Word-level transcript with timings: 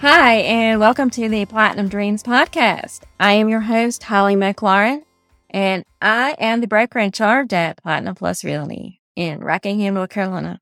Hi, 0.00 0.34
and 0.34 0.78
welcome 0.78 1.08
to 1.08 1.26
the 1.26 1.46
Platinum 1.46 1.88
Dreams 1.88 2.22
podcast. 2.22 3.00
I 3.18 3.32
am 3.32 3.48
your 3.48 3.60
host, 3.60 4.02
Holly 4.02 4.36
McLaurin, 4.36 5.04
and 5.48 5.84
I 6.02 6.36
am 6.38 6.60
the 6.60 6.66
broker 6.66 6.98
in 6.98 7.12
charge 7.12 7.54
at 7.54 7.82
Platinum 7.82 8.14
Plus 8.14 8.44
Realty 8.44 9.00
in 9.16 9.40
Rockingham, 9.40 9.94
North 9.94 10.10
Carolina. 10.10 10.60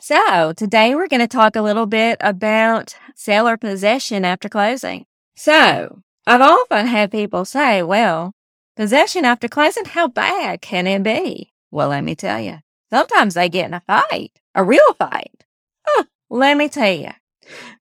So 0.00 0.54
today 0.54 0.94
we're 0.94 1.08
going 1.08 1.20
to 1.20 1.28
talk 1.28 1.54
a 1.54 1.60
little 1.60 1.84
bit 1.84 2.16
about 2.20 2.96
seller 3.14 3.58
possession 3.58 4.24
after 4.24 4.48
closing. 4.48 5.04
So 5.36 6.00
I've 6.26 6.40
often 6.40 6.86
had 6.86 7.12
people 7.12 7.44
say, 7.44 7.82
well, 7.82 8.32
possession 8.74 9.26
after 9.26 9.48
closing, 9.48 9.84
how 9.84 10.08
bad 10.08 10.62
can 10.62 10.86
it 10.86 11.02
be? 11.02 11.52
Well, 11.70 11.90
let 11.90 12.04
me 12.04 12.14
tell 12.14 12.40
you, 12.40 12.60
sometimes 12.88 13.34
they 13.34 13.50
get 13.50 13.66
in 13.66 13.74
a 13.74 13.80
fight, 13.80 14.32
a 14.54 14.64
real 14.64 14.94
fight. 14.94 15.44
Huh, 15.86 16.04
let 16.30 16.56
me 16.56 16.70
tell 16.70 16.90
you, 16.90 17.10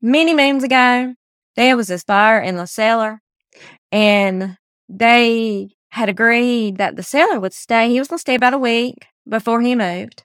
many 0.02 0.34
moons 0.34 0.64
ago, 0.64 1.14
there 1.56 1.76
was 1.76 1.88
this 1.88 2.04
buyer 2.04 2.40
and 2.40 2.58
the 2.58 2.68
seller 2.68 3.22
and 3.92 4.58
they 4.90 5.70
had 5.90 6.10
agreed 6.10 6.78
that 6.78 6.96
the 6.96 7.04
seller 7.04 7.40
would 7.40 7.54
stay. 7.54 7.90
He 7.90 8.00
was 8.00 8.08
going 8.08 8.18
to 8.18 8.22
stay 8.22 8.36
about 8.36 8.54
a 8.54 8.58
week 8.58 9.06
before 9.28 9.62
he 9.62 9.76
moved. 9.76 10.24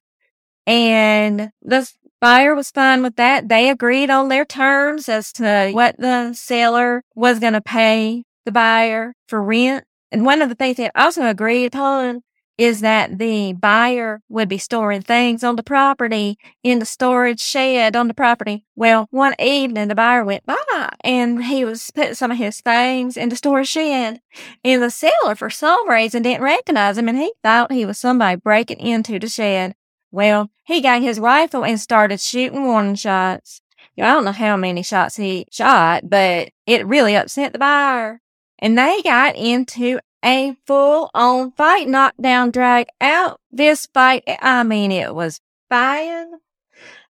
And 0.66 1.50
the 1.62 1.90
buyer 2.20 2.54
was 2.54 2.70
fine 2.70 3.02
with 3.02 3.16
that. 3.16 3.48
They 3.48 3.70
agreed 3.70 4.10
on 4.10 4.28
their 4.28 4.44
terms 4.44 5.08
as 5.08 5.32
to 5.34 5.70
what 5.72 5.96
the 5.98 6.34
seller 6.34 7.02
was 7.14 7.38
going 7.38 7.54
to 7.54 7.60
pay 7.60 8.24
the 8.44 8.52
buyer 8.52 9.14
for 9.28 9.42
rent. 9.42 9.84
And 10.10 10.24
one 10.24 10.42
of 10.42 10.48
the 10.48 10.54
things 10.54 10.76
they 10.76 10.90
also 10.94 11.26
agreed 11.26 11.66
upon 11.66 12.22
is 12.58 12.80
that 12.80 13.18
the 13.18 13.52
buyer 13.54 14.20
would 14.28 14.48
be 14.48 14.58
storing 14.58 15.02
things 15.02 15.42
on 15.42 15.56
the 15.56 15.62
property 15.62 16.38
in 16.62 16.78
the 16.78 16.84
storage 16.84 17.40
shed 17.40 17.96
on 17.96 18.08
the 18.08 18.14
property. 18.14 18.64
Well, 18.76 19.06
one 19.10 19.34
evening 19.38 19.88
the 19.88 19.94
buyer 19.94 20.24
went 20.24 20.44
by 20.46 20.90
and 21.02 21.44
he 21.44 21.64
was 21.64 21.90
putting 21.90 22.14
some 22.14 22.30
of 22.30 22.38
his 22.38 22.60
things 22.60 23.16
in 23.16 23.30
the 23.30 23.36
storage 23.36 23.68
shed 23.68 24.20
and 24.62 24.82
the 24.82 24.90
seller 24.90 25.34
for 25.34 25.50
some 25.50 25.88
reason 25.88 26.22
didn't 26.22 26.42
recognize 26.42 26.98
him 26.98 27.08
and 27.08 27.18
he 27.18 27.32
thought 27.42 27.72
he 27.72 27.86
was 27.86 27.98
somebody 27.98 28.36
breaking 28.36 28.80
into 28.80 29.18
the 29.18 29.28
shed. 29.28 29.74
Well, 30.10 30.50
he 30.64 30.80
got 30.80 31.02
his 31.02 31.18
rifle 31.18 31.64
and 31.64 31.80
started 31.80 32.20
shooting 32.20 32.64
warning 32.64 32.96
shots. 32.96 33.62
I 33.98 34.02
don't 34.02 34.24
know 34.24 34.32
how 34.32 34.56
many 34.56 34.82
shots 34.82 35.16
he 35.16 35.46
shot, 35.50 36.08
but 36.08 36.50
it 36.66 36.86
really 36.86 37.14
upset 37.14 37.52
the 37.52 37.58
buyer. 37.58 38.20
And 38.58 38.78
they 38.78 39.02
got 39.02 39.36
into 39.36 40.00
a 40.24 40.56
full 40.66 41.10
on 41.14 41.52
fight, 41.52 41.88
knockdown, 41.88 42.50
drag 42.50 42.86
out 43.00 43.40
this 43.50 43.86
fight. 43.92 44.24
I 44.40 44.62
mean, 44.62 44.92
it 44.92 45.14
was 45.14 45.40
bad. 45.68 46.28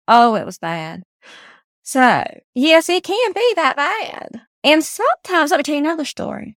Oh, 0.08 0.36
it 0.36 0.46
was 0.46 0.58
bad. 0.58 1.04
So, 1.84 2.24
yes, 2.54 2.90
it 2.90 3.04
can 3.04 3.34
be 3.34 3.54
that 3.56 3.76
bad. 3.76 4.42
And 4.64 4.84
sometimes, 4.84 5.52
let 5.52 5.58
me 5.58 5.64
tell 5.64 5.76
you 5.76 5.82
another 5.82 6.06
story. 6.06 6.56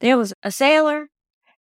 There 0.00 0.18
was 0.18 0.34
a 0.42 0.50
sailor 0.50 1.08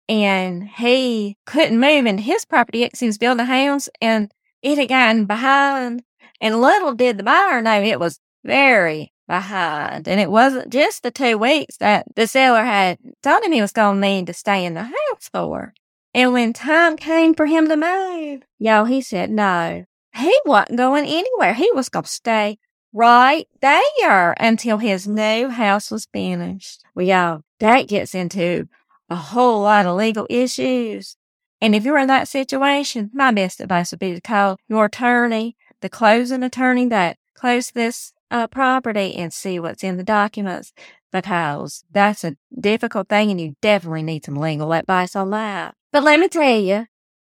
and 0.07 0.67
he 0.69 1.37
couldn't 1.45 1.79
move 1.79 2.05
into 2.05 2.23
his 2.23 2.45
property 2.45 2.83
because 2.83 2.99
he 2.99 3.07
was 3.07 3.17
building 3.17 3.41
a 3.41 3.45
house 3.45 3.89
and 3.99 4.31
it 4.61 4.77
had 4.77 4.89
gotten 4.89 5.25
behind. 5.25 6.03
And 6.39 6.61
little 6.61 6.93
did 6.93 7.17
the 7.17 7.23
buyer 7.23 7.61
know 7.61 7.81
it 7.81 7.99
was 7.99 8.19
very 8.43 9.11
behind. 9.27 10.07
And 10.07 10.19
it 10.19 10.31
wasn't 10.31 10.71
just 10.71 11.03
the 11.03 11.11
two 11.11 11.37
weeks 11.37 11.77
that 11.77 12.05
the 12.15 12.27
seller 12.27 12.63
had 12.63 12.97
told 13.23 13.43
him 13.43 13.51
he 13.51 13.61
was 13.61 13.71
going 13.71 14.01
to 14.01 14.07
need 14.07 14.27
to 14.27 14.33
stay 14.33 14.65
in 14.65 14.73
the 14.73 14.83
house 14.83 15.29
for. 15.31 15.73
And 16.13 16.31
when 16.31 16.53
time 16.53 16.95
came 16.95 17.33
for 17.33 17.45
him 17.45 17.67
to 17.67 17.75
move, 17.75 18.43
y'all, 18.57 18.85
he 18.85 19.01
said 19.01 19.29
no. 19.29 19.85
He 20.15 20.39
wasn't 20.45 20.77
going 20.77 21.05
anywhere. 21.05 21.53
He 21.53 21.69
was 21.73 21.89
going 21.89 22.05
to 22.05 22.09
stay 22.09 22.57
right 22.93 23.47
there 23.61 24.33
until 24.39 24.77
his 24.77 25.07
new 25.07 25.49
house 25.49 25.91
was 25.91 26.05
finished. 26.05 26.83
Well, 26.95 27.05
y'all, 27.05 27.41
that 27.59 27.89
gets 27.89 28.15
into 28.15 28.69
a 29.09 29.15
whole 29.15 29.61
lot 29.61 29.85
of 29.85 29.97
legal 29.97 30.25
issues. 30.29 31.17
And 31.59 31.75
if 31.75 31.83
you're 31.83 31.97
in 31.97 32.07
that 32.07 32.27
situation, 32.27 33.11
my 33.13 33.31
best 33.31 33.59
advice 33.59 33.91
would 33.91 33.99
be 33.99 34.13
to 34.13 34.21
call 34.21 34.57
your 34.69 34.85
attorney, 34.85 35.57
the 35.81 35.89
closing 35.89 36.43
attorney 36.43 36.87
that 36.87 37.17
closed 37.33 37.73
this 37.73 38.13
uh, 38.31 38.47
property 38.47 39.15
and 39.15 39.33
see 39.33 39.59
what's 39.59 39.83
in 39.83 39.97
the 39.97 40.03
documents 40.03 40.73
because 41.11 41.83
that's 41.91 42.23
a 42.23 42.35
difficult 42.59 43.07
thing 43.07 43.31
and 43.31 43.39
you 43.39 43.55
definitely 43.61 44.03
need 44.03 44.25
some 44.25 44.35
legal 44.35 44.73
advice 44.73 45.15
on 45.15 45.29
that. 45.31 45.75
But 45.91 46.03
let 46.03 46.19
me 46.19 46.27
tell 46.27 46.59
you, 46.59 46.87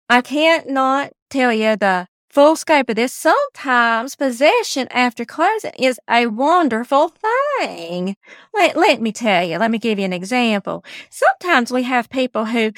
I 0.09 0.21
can't 0.21 0.69
not 0.69 1.11
tell 1.29 1.51
you 1.51 1.75
the 1.75 2.07
full 2.29 2.55
scope 2.55 2.89
of 2.89 2.95
this. 2.95 3.13
Sometimes 3.13 4.15
possession 4.15 4.87
after 4.89 5.23
closing 5.23 5.71
is 5.77 5.99
a 6.09 6.27
wonderful 6.27 7.13
thing. 7.59 8.15
Let, 8.53 8.75
let 8.75 9.01
me 9.01 9.11
tell 9.11 9.43
you, 9.45 9.57
let 9.59 9.69
me 9.69 9.77
give 9.77 9.99
you 9.99 10.05
an 10.05 10.13
example. 10.13 10.83
Sometimes 11.09 11.71
we 11.71 11.83
have 11.83 12.09
people 12.09 12.45
who 12.45 12.71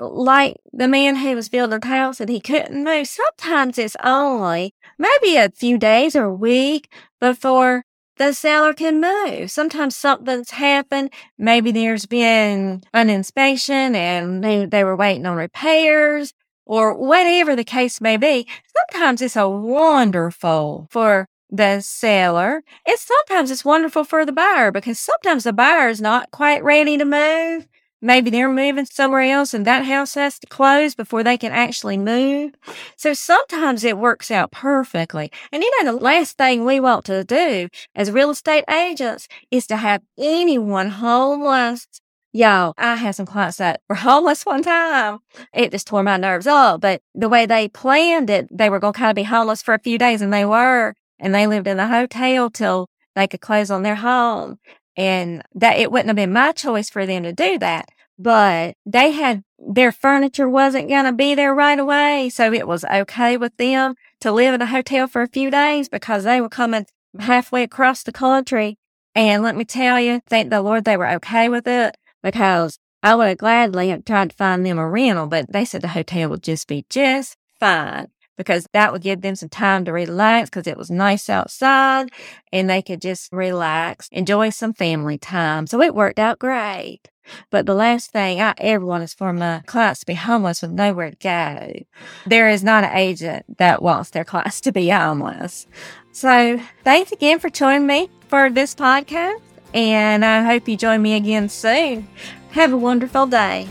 like 0.00 0.56
the 0.72 0.88
man 0.88 1.16
who 1.16 1.34
was 1.34 1.48
building 1.48 1.80
a 1.82 1.86
house 1.86 2.20
and 2.20 2.30
he 2.30 2.40
couldn't 2.40 2.84
move. 2.84 3.06
Sometimes 3.06 3.78
it's 3.78 3.96
only 4.02 4.74
maybe 4.98 5.36
a 5.36 5.50
few 5.50 5.78
days 5.78 6.16
or 6.16 6.24
a 6.24 6.34
week 6.34 6.90
before 7.20 7.84
the 8.16 8.32
seller 8.32 8.74
can 8.74 9.00
move. 9.00 9.50
Sometimes 9.50 9.96
something's 9.96 10.50
happened. 10.50 11.10
Maybe 11.38 11.72
there's 11.72 12.06
been 12.06 12.82
an 12.92 13.10
inspection 13.10 13.94
and 13.94 14.44
they, 14.44 14.66
they 14.66 14.84
were 14.84 14.96
waiting 14.96 15.26
on 15.26 15.36
repairs 15.36 16.32
or 16.66 16.94
whatever 16.94 17.56
the 17.56 17.64
case 17.64 18.00
may 18.00 18.16
be. 18.16 18.46
Sometimes 18.90 19.22
it's 19.22 19.36
a 19.36 19.48
wonderful 19.48 20.86
for 20.90 21.26
the 21.50 21.80
seller. 21.80 22.62
And 22.86 22.98
sometimes 22.98 23.50
it's 23.50 23.64
wonderful 23.64 24.04
for 24.04 24.24
the 24.24 24.32
buyer 24.32 24.70
because 24.70 24.98
sometimes 24.98 25.44
the 25.44 25.52
buyer 25.52 25.88
is 25.88 26.00
not 26.00 26.30
quite 26.30 26.62
ready 26.62 26.96
to 26.96 27.04
move. 27.04 27.66
Maybe 28.02 28.30
they're 28.30 28.50
moving 28.50 28.86
somewhere 28.86 29.20
else 29.20 29.52
and 29.52 29.66
that 29.66 29.84
house 29.84 30.14
has 30.14 30.38
to 30.38 30.46
close 30.46 30.94
before 30.94 31.22
they 31.22 31.36
can 31.36 31.52
actually 31.52 31.98
move. 31.98 32.54
So 32.96 33.12
sometimes 33.12 33.84
it 33.84 33.98
works 33.98 34.30
out 34.30 34.52
perfectly. 34.52 35.30
And 35.52 35.62
you 35.62 35.84
know, 35.84 35.92
the 35.92 36.02
last 36.02 36.38
thing 36.38 36.64
we 36.64 36.80
want 36.80 37.04
to 37.06 37.24
do 37.24 37.68
as 37.94 38.10
real 38.10 38.30
estate 38.30 38.64
agents 38.70 39.28
is 39.50 39.66
to 39.66 39.76
have 39.76 40.02
anyone 40.18 40.88
homeless. 40.88 41.86
Y'all, 42.32 42.74
I 42.78 42.94
had 42.94 43.16
some 43.16 43.26
clients 43.26 43.58
that 43.58 43.82
were 43.88 43.96
homeless 43.96 44.46
one 44.46 44.62
time. 44.62 45.18
It 45.52 45.72
just 45.72 45.86
tore 45.86 46.02
my 46.02 46.16
nerves 46.16 46.46
up. 46.46 46.80
But 46.80 47.02
the 47.14 47.28
way 47.28 47.44
they 47.44 47.68
planned 47.68 48.30
it, 48.30 48.48
they 48.50 48.70
were 48.70 48.78
going 48.78 48.94
to 48.94 48.98
kind 48.98 49.10
of 49.10 49.16
be 49.16 49.24
homeless 49.24 49.62
for 49.62 49.74
a 49.74 49.80
few 49.80 49.98
days 49.98 50.22
and 50.22 50.32
they 50.32 50.44
were. 50.46 50.94
And 51.18 51.34
they 51.34 51.46
lived 51.46 51.66
in 51.66 51.76
the 51.76 51.86
hotel 51.88 52.48
till 52.48 52.88
they 53.14 53.26
could 53.26 53.40
close 53.42 53.70
on 53.70 53.82
their 53.82 53.96
home. 53.96 54.58
And 55.00 55.42
that 55.54 55.78
it 55.78 55.90
wouldn't 55.90 56.08
have 56.08 56.16
been 56.16 56.34
my 56.34 56.52
choice 56.52 56.90
for 56.90 57.06
them 57.06 57.22
to 57.22 57.32
do 57.32 57.58
that. 57.58 57.88
But 58.18 58.76
they 58.84 59.12
had 59.12 59.44
their 59.58 59.92
furniture 59.92 60.46
wasn't 60.46 60.90
going 60.90 61.06
to 61.06 61.12
be 61.12 61.34
there 61.34 61.54
right 61.54 61.78
away. 61.78 62.28
So 62.28 62.52
it 62.52 62.68
was 62.68 62.84
okay 62.84 63.38
with 63.38 63.56
them 63.56 63.94
to 64.20 64.30
live 64.30 64.52
in 64.52 64.60
a 64.60 64.66
hotel 64.66 65.06
for 65.06 65.22
a 65.22 65.28
few 65.28 65.50
days 65.50 65.88
because 65.88 66.24
they 66.24 66.38
were 66.38 66.50
coming 66.50 66.84
halfway 67.18 67.62
across 67.62 68.02
the 68.02 68.12
country. 68.12 68.76
And 69.14 69.42
let 69.42 69.56
me 69.56 69.64
tell 69.64 69.98
you, 69.98 70.20
thank 70.28 70.50
the 70.50 70.60
Lord 70.60 70.84
they 70.84 70.98
were 70.98 71.08
okay 71.12 71.48
with 71.48 71.66
it 71.66 71.96
because 72.22 72.78
I 73.02 73.14
would 73.14 73.28
have 73.28 73.38
gladly 73.38 73.96
tried 74.04 74.30
to 74.30 74.36
find 74.36 74.66
them 74.66 74.78
a 74.78 74.86
rental, 74.86 75.28
but 75.28 75.50
they 75.50 75.64
said 75.64 75.80
the 75.80 75.88
hotel 75.88 76.28
would 76.28 76.42
just 76.42 76.68
be 76.68 76.84
just 76.90 77.38
fine 77.58 78.08
because 78.40 78.66
that 78.72 78.90
would 78.90 79.02
give 79.02 79.20
them 79.20 79.36
some 79.36 79.50
time 79.50 79.84
to 79.84 79.92
relax 79.92 80.48
because 80.48 80.66
it 80.66 80.78
was 80.78 80.90
nice 80.90 81.28
outside 81.28 82.10
and 82.50 82.70
they 82.70 82.80
could 82.80 83.02
just 83.02 83.30
relax, 83.34 84.08
enjoy 84.12 84.48
some 84.48 84.72
family 84.72 85.18
time. 85.18 85.66
So 85.66 85.82
it 85.82 85.94
worked 85.94 86.18
out 86.18 86.38
great. 86.38 87.10
But 87.50 87.66
the 87.66 87.74
last 87.74 88.12
thing 88.12 88.40
I 88.40 88.54
ever 88.56 88.82
want 88.82 89.04
is 89.04 89.12
for 89.12 89.30
my 89.34 89.60
clients 89.66 90.00
to 90.00 90.06
be 90.06 90.14
homeless 90.14 90.62
with 90.62 90.70
nowhere 90.70 91.10
to 91.10 91.16
go. 91.16 91.84
There 92.24 92.48
is 92.48 92.64
not 92.64 92.82
an 92.82 92.96
agent 92.96 93.58
that 93.58 93.82
wants 93.82 94.08
their 94.08 94.24
clients 94.24 94.62
to 94.62 94.72
be 94.72 94.88
homeless. 94.88 95.66
So 96.12 96.58
thanks 96.82 97.12
again 97.12 97.40
for 97.40 97.50
joining 97.50 97.86
me 97.86 98.08
for 98.28 98.48
this 98.48 98.74
podcast. 98.74 99.42
And 99.74 100.24
I 100.24 100.42
hope 100.44 100.66
you 100.66 100.78
join 100.78 101.02
me 101.02 101.12
again 101.12 101.50
soon. 101.50 102.08
Have 102.52 102.72
a 102.72 102.78
wonderful 102.78 103.26
day. 103.26 103.68